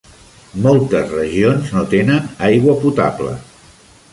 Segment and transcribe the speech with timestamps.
[0.67, 3.35] Moltes regions no tenen aigua potable.